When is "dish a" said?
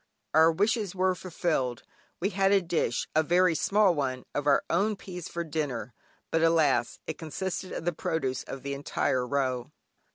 2.59-3.21